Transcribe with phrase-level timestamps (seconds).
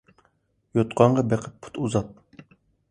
[0.79, 2.51] يوتقانغا بېقىپ پۇت ئۇزات.